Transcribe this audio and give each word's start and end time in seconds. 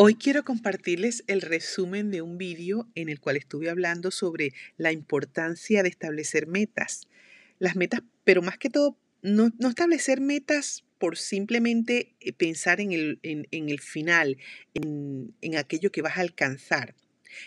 Hoy 0.00 0.14
quiero 0.14 0.44
compartirles 0.44 1.24
el 1.26 1.40
resumen 1.40 2.12
de 2.12 2.22
un 2.22 2.38
vídeo 2.38 2.86
en 2.94 3.08
el 3.08 3.18
cual 3.18 3.36
estuve 3.36 3.68
hablando 3.68 4.12
sobre 4.12 4.52
la 4.76 4.92
importancia 4.92 5.82
de 5.82 5.88
establecer 5.88 6.46
metas. 6.46 7.08
Las 7.58 7.74
metas, 7.74 8.02
pero 8.22 8.40
más 8.40 8.58
que 8.58 8.70
todo, 8.70 8.96
no, 9.22 9.50
establecer 9.68 10.20
metas 10.20 10.84
por 10.98 11.18
simplemente 11.18 12.14
eh, 12.20 12.32
pensar 12.32 12.80
en 12.80 12.92
el, 12.92 13.18
en, 13.24 13.46
el 13.50 13.80
final, 13.80 14.38
en, 14.72 15.56
aquello 15.56 15.90
que 15.90 16.02
vas 16.02 16.16
a 16.16 16.20
alcanzar. 16.20 16.94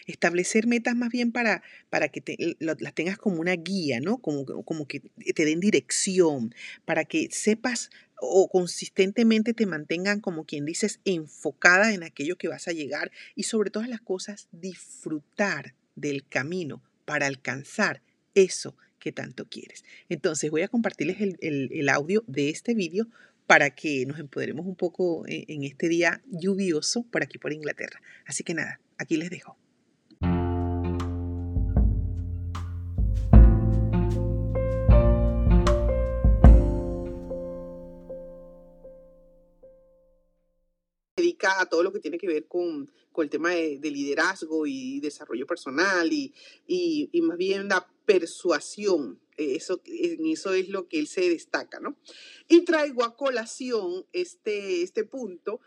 Establecer 0.05 0.67
metas 0.67 0.95
más 0.95 1.09
bien 1.09 1.31
para, 1.31 1.63
para 1.89 2.09
que 2.09 2.23
las 2.59 2.93
tengas 2.93 3.17
como 3.17 3.39
una 3.39 3.53
guía, 3.53 3.99
¿no? 3.99 4.17
Como, 4.17 4.45
como 4.45 4.87
que 4.87 4.99
te 4.99 5.45
den 5.45 5.59
dirección, 5.59 6.53
para 6.85 7.05
que 7.05 7.29
sepas 7.31 7.89
o 8.21 8.47
consistentemente 8.47 9.53
te 9.53 9.65
mantengan, 9.65 10.21
como 10.21 10.45
quien 10.45 10.65
dices, 10.65 10.99
enfocada 11.05 11.93
en 11.93 12.03
aquello 12.03 12.37
que 12.37 12.47
vas 12.47 12.67
a 12.67 12.71
llegar 12.71 13.11
y 13.35 13.43
sobre 13.43 13.71
todas 13.71 13.89
las 13.89 13.99
cosas 13.99 14.47
disfrutar 14.51 15.73
del 15.95 16.27
camino 16.27 16.83
para 17.05 17.25
alcanzar 17.25 18.01
eso 18.35 18.77
que 18.99 19.11
tanto 19.11 19.45
quieres. 19.49 19.83
Entonces 20.07 20.51
voy 20.51 20.61
a 20.61 20.67
compartirles 20.67 21.17
el, 21.19 21.89
audio 21.89 22.23
de 22.27 22.49
este 22.49 22.75
vídeo 22.75 23.07
para 23.47 23.71
que 23.71 24.05
nos 24.05 24.19
empoderemos 24.19 24.65
un 24.65 24.75
poco 24.75 25.25
en, 25.27 25.43
en 25.47 25.63
este 25.63 25.89
día 25.89 26.21
lluvioso 26.27 27.03
por 27.11 27.23
aquí 27.23 27.39
por 27.39 27.51
Inglaterra. 27.51 28.01
Así 28.25 28.43
que 28.43 28.53
nada, 28.53 28.79
aquí 28.97 29.17
les 29.17 29.31
dejo. 29.31 29.57
A 41.59 41.65
todo 41.65 41.83
lo 41.83 41.91
que 41.91 41.99
tiene 41.99 42.17
que 42.17 42.27
ver 42.27 42.45
con, 42.45 42.89
el 43.17 43.29
tema 43.29 43.51
de, 43.51 43.79
liderazgo 43.81 44.65
y 44.65 44.99
desarrollo 44.99 45.45
personal 45.45 46.11
y, 46.11 46.33
más 47.21 47.37
bien 47.37 47.67
la 47.67 47.87
persuasión. 48.05 49.19
Eso, 49.37 49.81
en 49.85 50.25
eso 50.27 50.53
es 50.53 50.69
lo 50.69 50.87
que 50.87 50.99
él 50.99 51.07
se 51.07 51.27
destaca, 51.29 51.79
¿no? 51.79 51.95
Y 52.47 52.61
traigo 52.61 53.03
a 53.03 53.15
colación 53.15 54.05
este, 54.13 54.83
este 54.83 55.03
punto 55.03 55.61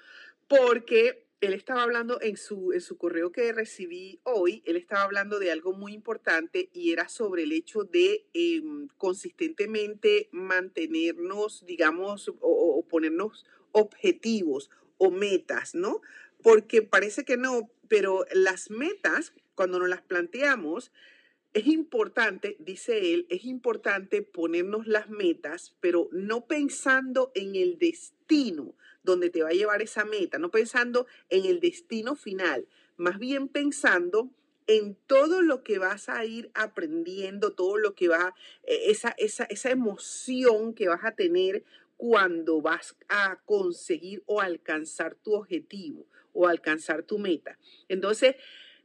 porque 0.46 1.24
él 1.40 1.54
estaba 1.54 1.82
hablando 1.82 2.20
en 2.20 2.36
su, 2.36 2.72
en 2.72 2.80
su 2.80 2.96
correo 2.96 3.32
que 3.32 3.52
recibí 3.52 4.20
hoy, 4.22 4.62
él 4.64 4.76
estaba 4.76 5.02
hablando 5.02 5.38
de 5.38 5.50
algo 5.50 5.72
muy 5.72 5.92
importante 5.92 6.70
y 6.72 6.92
era 6.92 7.08
sobre 7.08 7.42
el 7.42 7.52
hecho 7.52 7.84
de 7.84 8.26
em, 8.32 8.88
consistentemente 8.96 10.28
mantenernos, 10.32 11.64
digamos, 11.66 12.30
o 12.40 12.84
ponernos 12.88 13.44
objetivos 13.72 14.70
metas, 15.10 15.74
¿no? 15.74 16.00
Porque 16.42 16.82
parece 16.82 17.24
que 17.24 17.36
no, 17.36 17.70
pero 17.88 18.26
las 18.32 18.70
metas, 18.70 19.32
cuando 19.54 19.78
nos 19.78 19.88
las 19.88 20.02
planteamos, 20.02 20.92
es 21.54 21.68
importante, 21.68 22.56
dice 22.58 23.14
él, 23.14 23.26
es 23.30 23.44
importante 23.44 24.22
ponernos 24.22 24.88
las 24.88 25.08
metas, 25.08 25.76
pero 25.80 26.08
no 26.10 26.46
pensando 26.46 27.30
en 27.34 27.54
el 27.54 27.78
destino 27.78 28.74
donde 29.04 29.30
te 29.30 29.42
va 29.42 29.50
a 29.50 29.52
llevar 29.52 29.80
esa 29.80 30.04
meta, 30.04 30.38
no 30.38 30.50
pensando 30.50 31.06
en 31.30 31.44
el 31.44 31.60
destino 31.60 32.16
final, 32.16 32.66
más 32.96 33.18
bien 33.18 33.48
pensando 33.48 34.30
en 34.66 34.96
todo 35.06 35.42
lo 35.42 35.62
que 35.62 35.78
vas 35.78 36.08
a 36.08 36.24
ir 36.24 36.50
aprendiendo, 36.54 37.52
todo 37.52 37.76
lo 37.76 37.94
que 37.94 38.08
va, 38.08 38.34
e, 38.64 38.90
esa, 38.90 39.10
esa, 39.18 39.44
esa 39.44 39.70
emoción 39.70 40.74
que 40.74 40.88
vas 40.88 41.04
a 41.04 41.14
tener 41.14 41.64
cuando 41.96 42.60
vas 42.60 42.96
a 43.08 43.40
conseguir 43.44 44.22
o 44.26 44.40
alcanzar 44.40 45.14
tu 45.14 45.34
objetivo 45.34 46.06
o 46.32 46.48
alcanzar 46.48 47.02
tu 47.04 47.18
meta. 47.18 47.58
Entonces, 47.88 48.36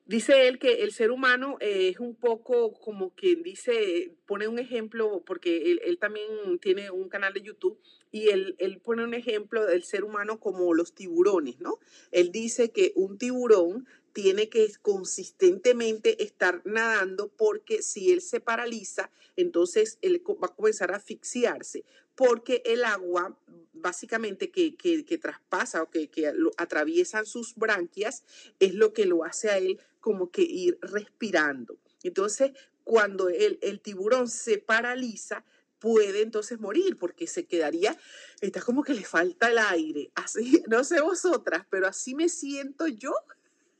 dice 0.09 0.47
él 0.47 0.57
que 0.57 0.81
el 0.81 0.91
ser 0.91 1.11
humano 1.11 1.57
eh, 1.59 1.89
es 1.89 1.99
un 1.99 2.15
poco 2.15 2.73
como 2.73 3.13
quien 3.13 3.43
dice, 3.43 4.15
pone 4.25 4.47
un 4.47 4.57
ejemplo, 4.57 5.21
porque 5.23 5.71
él, 5.85 5.99
también 5.99 6.57
tiene 6.59 6.89
un 6.89 7.09
canal 7.09 7.31
de 7.33 7.43
YouTube 7.43 7.79
y 8.11 8.29
él, 8.29 8.55
él, 8.57 8.79
pone 8.79 9.03
un 9.03 9.13
ejemplo 9.13 9.67
del 9.67 9.83
ser 9.83 10.03
humano 10.03 10.39
como 10.39 10.73
los 10.73 10.95
tiburones, 10.95 11.59
¿no? 11.59 11.77
Él 12.11 12.31
dice 12.31 12.71
que 12.71 12.91
un 12.95 13.19
tiburón 13.19 13.87
tiene 14.11 14.49
que 14.49 14.67
consistentemente 14.81 16.23
estar 16.23 16.63
nadando 16.65 17.27
porque 17.37 17.83
si 17.83 18.11
él 18.11 18.21
se 18.21 18.39
paraliza, 18.39 19.11
entonces 19.35 19.99
él 20.01 20.23
va 20.43 20.47
a 20.47 20.55
comenzar 20.55 20.91
a 20.91 20.97
asfixiarse 20.97 21.83
porque 22.15 22.61
el 22.65 22.83
agua 22.83 23.37
básicamente 23.81 24.51
que, 24.51 25.19
traspasa 25.21 25.83
o 25.83 25.89
que, 25.89 26.09
que 26.09 26.31
atraviesan 26.57 27.25
sus 27.25 27.55
branquias 27.55 28.23
es 28.59 28.73
lo 28.73 28.93
que 28.93 29.05
lo 29.05 29.23
hace 29.23 29.49
a 29.49 29.57
él 29.57 29.79
como 29.99 30.31
que 30.31 30.41
ir 30.41 30.77
respirando. 30.81 31.77
Entonces, 32.03 32.51
cuando 32.83 33.29
el, 33.29 33.59
el 33.61 33.81
tiburón 33.81 34.27
se 34.29 34.57
paraliza, 34.57 35.43
puede 35.79 36.21
entonces 36.21 36.59
morir 36.59 36.97
porque 36.97 37.27
se 37.27 37.45
quedaría, 37.45 37.97
está 38.41 38.61
como 38.61 38.83
que 38.83 38.93
le 38.93 39.03
falta 39.03 39.49
el 39.49 39.57
aire. 39.57 40.11
Así, 40.15 40.63
no 40.67 40.83
sé 40.83 41.01
vosotras, 41.01 41.65
pero 41.69 41.87
así 41.87 42.15
me 42.15 42.29
siento 42.29 42.87
yo 42.87 43.13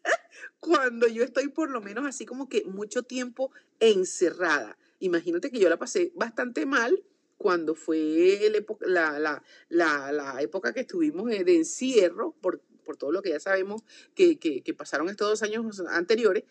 cuando 0.60 1.08
yo 1.08 1.24
estoy 1.24 1.50
por 1.50 1.70
lo 1.70 1.82
menos 1.82 2.08
así 2.08 2.26
como 2.26 2.50
que 2.50 2.64
mucho 2.66 3.04
tiempo 3.04 3.52
encerrada. 3.80 4.78
Imagínate 5.00 5.52
que 5.52 5.60
yo 5.60 5.70
la 5.70 5.78
pasé 5.78 6.12
bastante 6.16 6.66
mal 6.66 7.04
cuando 7.40 7.74
fue 7.74 8.52
la, 8.82 9.18
la, 9.18 9.42
la, 10.12 10.42
época 10.42 10.74
que 10.74 10.82
estuvimos 10.82 11.30
de 11.30 11.56
encierro, 11.56 12.36
por, 12.42 12.60
por, 12.84 12.98
todo 12.98 13.14
lo 13.14 13.22
que 13.22 13.30
ya 13.30 13.40
sabemos 13.40 13.82
que, 14.14 14.38
que, 14.38 14.74
pasaron 14.74 15.08
estos 15.08 15.30
dos 15.30 15.42
años 15.42 15.82
anteriores. 15.90 16.44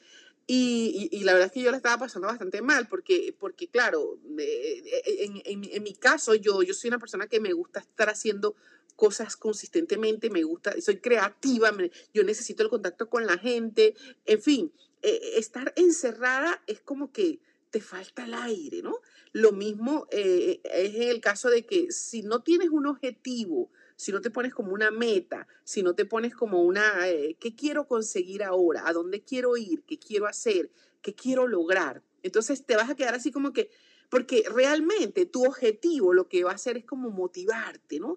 Y, 0.46 1.10
y, 1.12 1.24
la 1.24 1.34
verdad 1.34 1.48
es 1.48 1.52
que 1.52 1.60
yo 1.60 1.70
la 1.70 1.76
estaba 1.76 1.98
pasando 1.98 2.26
bastante 2.26 2.62
mal, 2.62 2.88
porque, 2.88 3.36
porque 3.38 3.68
claro, 3.68 4.18
en, 4.38 5.42
en, 5.44 5.64
en, 5.70 5.82
mi 5.82 5.92
caso, 5.92 6.34
yo, 6.34 6.62
yo 6.62 6.72
soy 6.72 6.88
una 6.88 6.98
persona 6.98 7.26
que 7.26 7.38
me 7.38 7.52
gusta 7.52 7.80
estar 7.80 8.08
haciendo 8.08 8.56
cosas 8.96 9.36
consistentemente, 9.36 10.30
me 10.30 10.42
gusta, 10.42 10.80
soy 10.80 11.00
creativa, 11.00 11.70
yo 12.14 12.24
necesito 12.24 12.62
el 12.62 12.70
contacto 12.70 13.10
con 13.10 13.26
la 13.26 13.36
gente, 13.36 13.94
en 14.24 14.40
fin, 14.40 14.72
eh, 15.02 15.34
estar 15.36 15.74
encerrada 15.76 16.62
es 16.66 16.80
como 16.80 17.12
que 17.12 17.40
te 17.70 17.80
falta 17.80 18.24
el 18.24 18.34
aire, 18.34 18.82
¿no? 18.82 19.00
Lo 19.32 19.52
mismo 19.52 20.06
eh, 20.10 20.60
es 20.64 20.94
el 20.94 21.20
caso 21.20 21.50
de 21.50 21.64
que 21.66 21.90
si 21.92 22.22
no 22.22 22.42
tienes 22.42 22.70
un 22.70 22.86
objetivo, 22.86 23.70
si 23.96 24.12
no 24.12 24.20
te 24.20 24.30
pones 24.30 24.54
como 24.54 24.72
una 24.72 24.90
meta, 24.90 25.46
si 25.64 25.82
no 25.82 25.94
te 25.94 26.04
pones 26.04 26.34
como 26.34 26.62
una, 26.62 27.08
eh, 27.08 27.36
¿qué 27.38 27.54
quiero 27.54 27.86
conseguir 27.86 28.42
ahora? 28.42 28.86
¿A 28.86 28.92
dónde 28.92 29.22
quiero 29.22 29.56
ir? 29.56 29.82
¿Qué 29.82 29.98
quiero 29.98 30.26
hacer? 30.26 30.70
¿Qué 31.02 31.14
quiero 31.14 31.46
lograr? 31.46 32.02
Entonces 32.22 32.64
te 32.64 32.76
vas 32.76 32.90
a 32.90 32.96
quedar 32.96 33.14
así 33.14 33.30
como 33.30 33.52
que, 33.52 33.70
porque 34.08 34.44
realmente 34.52 35.26
tu 35.26 35.44
objetivo 35.44 36.14
lo 36.14 36.28
que 36.28 36.44
va 36.44 36.52
a 36.52 36.54
hacer 36.54 36.76
es 36.78 36.84
como 36.84 37.10
motivarte, 37.10 38.00
¿no? 38.00 38.16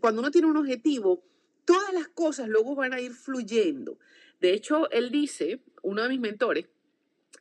cuando 0.00 0.20
uno 0.20 0.30
tiene 0.30 0.48
un 0.48 0.56
objetivo, 0.56 1.22
todas 1.64 1.94
las 1.94 2.08
cosas 2.08 2.48
luego 2.48 2.74
van 2.74 2.92
a 2.92 3.00
ir 3.00 3.12
fluyendo. 3.12 3.98
De 4.40 4.52
hecho, 4.52 4.90
él 4.90 5.10
dice, 5.10 5.60
uno 5.82 6.02
de 6.02 6.08
mis 6.10 6.20
mentores, 6.20 6.66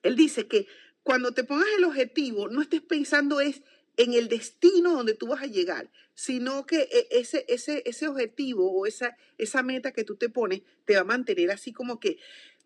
él 0.04 0.16
dice 0.16 0.48
que 0.48 0.68
cuando 1.04 1.34
te 1.34 1.44
pongas 1.44 1.68
el 1.78 1.84
objetivo, 1.84 2.50
no 2.50 2.62
estés 2.62 2.82
pensando 2.82 3.42
es 3.42 3.62
en 3.98 4.14
el 4.14 4.28
destino 4.28 4.94
donde 4.94 5.14
tú 5.14 5.28
vas 5.28 5.44
a 5.44 5.48
llegar, 5.48 5.92
sino 6.16 6.66
que 6.66 6.90
e, 6.92 7.08
ese, 7.12 7.46
ese, 7.48 7.84
ese 7.86 8.08
objetivo 8.08 8.72
o 8.72 8.86
esa, 8.86 9.16
esa 9.38 9.62
meta 9.62 9.92
que 9.92 10.04
tú 10.04 10.16
te 10.16 10.30
pones 10.30 10.62
te 10.86 10.96
va 10.96 11.02
a 11.02 11.06
mantener 11.06 11.52
así 11.52 11.74
como 11.74 12.00
que, 12.00 12.18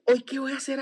hoy 0.06 0.22
qué 0.22 0.40
voy 0.40 0.54
a 0.54 0.58
hacer 0.58 0.80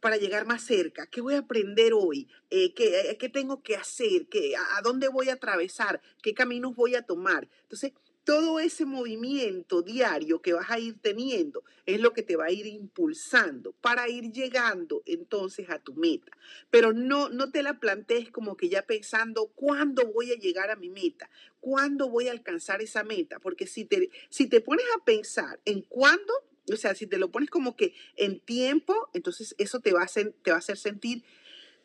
para, 0.00 0.16
llegar 0.16 0.46
más 0.46 0.62
cerca, 0.62 1.06
qué 1.06 1.20
voy 1.20 1.34
a 1.34 1.38
aprender 1.38 1.92
hoy, 1.92 2.28
eh, 2.50 2.72
¿qué, 2.74 3.16
qué, 3.18 3.28
tengo 3.28 3.62
que 3.62 3.74
hacer, 3.74 4.28
¿Qué, 4.28 4.54
a 4.56 4.80
dónde 4.82 5.08
voy 5.08 5.28
a 5.28 5.34
atravesar, 5.34 6.00
qué 6.22 6.34
caminos 6.34 6.76
voy 6.76 6.94
a 6.94 7.02
tomar. 7.02 7.48
Entonces, 7.62 7.92
todo 8.24 8.60
ese 8.60 8.84
movimiento 8.84 9.82
diario 9.82 10.40
que 10.42 10.52
vas 10.52 10.70
a 10.70 10.78
ir 10.78 10.98
teniendo 11.00 11.64
es 11.86 12.00
lo 12.00 12.12
que 12.12 12.22
te 12.22 12.36
va 12.36 12.46
a 12.46 12.52
ir 12.52 12.66
impulsando 12.66 13.72
para 13.80 14.08
ir 14.08 14.30
llegando 14.32 15.02
entonces 15.06 15.70
a 15.70 15.78
tu 15.78 15.94
meta. 15.94 16.30
Pero 16.70 16.92
no, 16.92 17.28
no 17.28 17.50
te 17.50 17.62
la 17.62 17.80
plantees 17.80 18.30
como 18.30 18.56
que 18.56 18.68
ya 18.68 18.82
pensando 18.82 19.48
cuándo 19.54 20.06
voy 20.12 20.32
a 20.32 20.36
llegar 20.36 20.70
a 20.70 20.76
mi 20.76 20.90
meta, 20.90 21.30
cuándo 21.60 22.08
voy 22.08 22.28
a 22.28 22.32
alcanzar 22.32 22.82
esa 22.82 23.02
meta, 23.02 23.38
porque 23.40 23.66
si 23.66 23.84
te, 23.84 24.10
si 24.28 24.46
te 24.46 24.60
pones 24.60 24.86
a 24.96 25.04
pensar 25.04 25.60
en 25.64 25.82
cuándo, 25.82 26.32
o 26.72 26.76
sea, 26.76 26.94
si 26.94 27.06
te 27.06 27.18
lo 27.18 27.30
pones 27.30 27.50
como 27.50 27.74
que 27.74 27.94
en 28.16 28.40
tiempo, 28.40 28.94
entonces 29.14 29.54
eso 29.58 29.80
te 29.80 29.92
va 29.92 30.04
a 30.04 30.06
te 30.06 30.50
va 30.50 30.56
a 30.56 30.58
hacer 30.58 30.76
sentir 30.76 31.24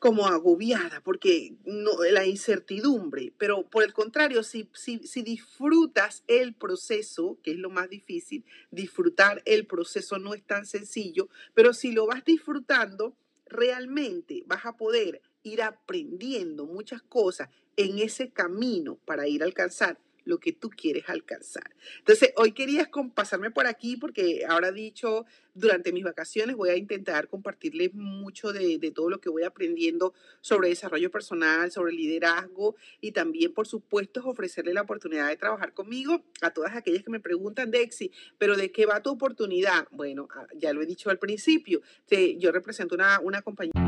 como 0.06 0.28
agobiada, 0.28 1.02
porque 1.02 1.56
no, 1.66 2.04
la 2.12 2.28
incertidumbre, 2.28 3.34
pero 3.40 3.68
por 3.68 3.84
el 3.84 3.92
contrario, 3.92 4.44
si, 4.44 4.70
si, 4.76 5.00
si 5.00 5.24
disfrutas 5.24 6.24
el 6.28 6.54
proceso, 6.54 7.40
que 7.42 7.50
es 7.50 7.58
lo 7.58 7.72
más 7.72 7.90
difícil, 7.90 8.46
disfrutar 8.70 9.42
el 9.46 9.66
proceso 9.66 10.20
no 10.20 10.36
es 10.36 10.44
tan 10.44 10.68
sencillo, 10.68 11.28
pero 11.56 11.74
si 11.74 11.92
lo 11.92 12.06
vas 12.06 12.24
disfrutando, 12.24 13.18
realmente 13.48 14.44
vas 14.46 14.68
a 14.68 14.78
poder 14.78 15.24
ir 15.42 15.64
aprendiendo 15.64 16.68
muchas 16.68 17.02
cosas 17.02 17.50
en 17.76 17.98
ese 17.98 18.30
camino 18.30 19.00
para 19.06 19.28
ir 19.28 19.42
a 19.42 19.48
alcanzar 19.48 19.98
lo 20.26 20.40
que 20.40 20.52
tú 20.52 20.70
quieres 20.70 21.08
alcanzar. 21.08 21.76
Entonces, 22.00 22.34
hoy 22.36 22.52
querías 22.52 22.90
pasarme 23.14 23.52
por 23.52 23.68
aquí 23.68 23.96
porque 23.96 24.44
ahora 24.48 24.72
dicho, 24.72 25.26
durante 25.54 25.94
mis 25.94 26.04
vacaciones 26.04 26.56
voy 26.56 26.70
a 26.70 26.76
intentar 26.76 27.30
compartirles 27.30 27.94
mucho 27.94 28.52
de, 28.52 28.80
todo 28.94 29.10
lo 29.10 29.20
que 29.20 29.30
voy 29.30 29.44
aprendiendo 29.44 30.14
sobre 30.42 30.70
desarrollo 30.70 31.10
personal, 31.10 31.72
sobre 31.72 31.94
liderazgo 31.94 32.76
y 33.02 33.12
también, 33.12 33.54
por 33.54 33.68
supuesto, 33.68 34.22
ofrecerle 34.26 34.74
la 34.74 34.82
oportunidad 34.82 35.30
de 35.30 35.38
trabajar 35.38 35.74
conmigo 35.74 36.24
a 36.42 36.52
todas 36.52 36.76
aquellas 36.76 37.04
que 37.04 37.10
me 37.10 37.20
preguntan, 37.20 37.72
Dexi, 37.72 38.12
pero 38.38 38.56
¿de 38.56 38.72
qué 38.72 38.86
va 38.86 39.02
tu 39.02 39.12
oportunidad? 39.12 39.88
Bueno, 39.92 40.28
ah, 40.36 40.48
ya 40.56 40.74
lo 40.74 40.82
he 40.82 40.86
dicho 40.86 41.10
al 41.10 41.20
principio, 41.20 41.82
yo 42.38 42.52
represento 42.52 42.96
una, 42.96 43.20
una 43.20 43.42
compañía. 43.42 43.85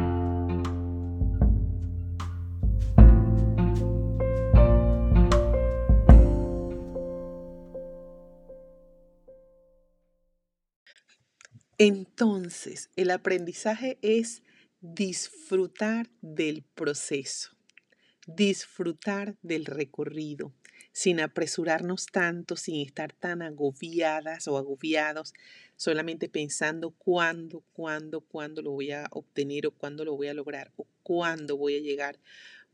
Entonces, 11.80 12.90
el 12.96 13.12
aprendizaje 13.12 14.00
es 14.02 14.42
disfrutar 14.82 16.10
del 16.22 16.64
proceso, 16.64 17.52
disfrutar 18.26 19.36
del 19.44 19.66
recorrido, 19.66 20.54
sin 20.92 21.20
apresurarnos 21.20 22.08
tanto, 22.08 22.56
sin 22.56 22.84
estar 22.84 23.14
tan 23.14 23.44
agobiadas 23.44 24.48
o 24.48 24.58
agobiados, 24.58 25.36
solamente 25.76 26.28
pensando 26.30 26.90
cuándo, 26.90 27.64
cuándo, 27.74 28.22
cuándo 28.22 28.64
lo 28.64 28.72
voy 28.72 28.92
a 28.92 29.06
obtener 29.12 29.68
o 29.68 29.72
cuándo 29.72 30.04
lo 30.04 30.16
voy 30.16 30.30
a 30.30 30.34
lograr 30.34 30.72
o 30.78 30.88
cuándo 31.04 31.58
voy 31.58 31.76
a 31.76 31.82
llegar, 31.82 32.18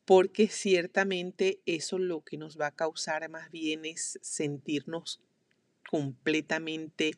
porque 0.05 0.47
ciertamente 0.47 1.59
eso 1.65 1.99
lo 1.99 2.21
que 2.21 2.37
nos 2.37 2.57
va 2.57 2.67
a 2.67 2.75
causar 2.75 3.27
más 3.27 3.51
bien 3.51 3.83
es 3.83 4.17
sentirnos 4.21 5.19
completamente 5.89 7.17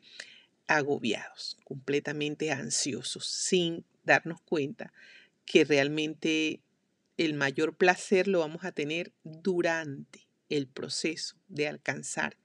agobiados, 0.66 1.58
completamente 1.64 2.50
ansiosos, 2.50 3.26
sin 3.26 3.84
darnos 4.04 4.40
cuenta 4.40 4.92
que 5.44 5.64
realmente 5.64 6.60
el 7.16 7.34
mayor 7.34 7.76
placer 7.76 8.28
lo 8.28 8.40
vamos 8.40 8.64
a 8.64 8.72
tener 8.72 9.12
durante 9.24 10.26
el 10.48 10.66
proceso 10.66 11.36
de 11.48 11.68
alcanzar 11.68 12.36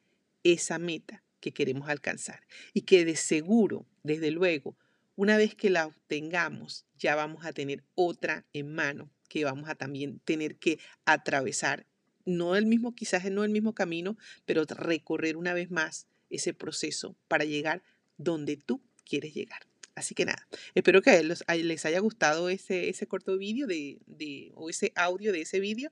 esa 0.43 0.79
meta 0.79 1.23
que 1.39 1.51
queremos 1.51 1.89
alcanzar. 1.89 2.41
Y 2.73 2.81
que 2.81 3.05
de 3.05 3.15
seguro, 3.15 3.85
desde 4.03 4.31
luego, 4.31 4.77
una 5.15 5.37
vez 5.37 5.55
que 5.55 5.69
la 5.69 5.87
obtengamos, 5.87 6.85
ya 6.97 7.15
vamos 7.15 7.45
a 7.45 7.53
tener 7.53 7.83
otra 7.95 8.45
en 8.53 8.73
mano 8.73 9.09
que 9.27 9.43
vamos 9.43 9.69
a 9.69 9.75
también 9.75 10.19
tener 10.19 10.57
que 10.57 10.79
atravesar. 11.05 11.85
No 12.25 12.55
el 12.55 12.65
mismo, 12.65 12.93
quizás 12.93 13.29
no 13.31 13.43
el 13.43 13.51
mismo 13.51 13.73
camino, 13.73 14.17
pero 14.45 14.63
recorrer 14.65 15.37
una 15.37 15.53
vez 15.53 15.71
más 15.71 16.07
ese 16.29 16.53
proceso 16.53 17.15
para 17.27 17.45
llegar 17.45 17.83
donde 18.23 18.57
tú 18.57 18.81
quieres 19.05 19.33
llegar. 19.33 19.61
Así 19.93 20.15
que 20.15 20.25
nada, 20.25 20.47
espero 20.73 21.01
que 21.01 21.21
les 21.23 21.85
haya 21.85 21.99
gustado 21.99 22.49
ese, 22.49 22.89
ese 22.89 23.07
corto 23.07 23.37
vídeo 23.37 23.67
de, 23.67 23.99
de, 24.07 24.51
o 24.55 24.69
ese 24.69 24.93
audio 24.95 25.33
de 25.33 25.41
ese 25.41 25.59
vídeo 25.59 25.91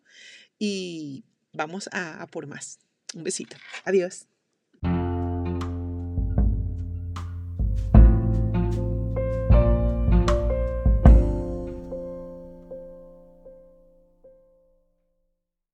y 0.57 1.25
vamos 1.51 1.89
a 1.91 2.25
por 2.31 2.47
más. 2.47 2.79
Un 3.13 3.23
besito. 3.23 3.57
Adiós. 3.85 4.27